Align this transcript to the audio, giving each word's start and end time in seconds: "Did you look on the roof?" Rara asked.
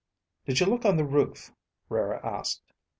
"Did 0.47 0.59
you 0.59 0.65
look 0.65 0.83
on 0.83 0.97
the 0.97 1.03
roof?" 1.05 1.51
Rara 1.87 2.19
asked. 2.25 2.73